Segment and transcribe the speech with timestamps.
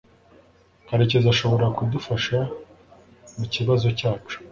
[0.87, 2.37] Karekezi ashobora kudufasha
[3.37, 4.37] mukibazo cyacu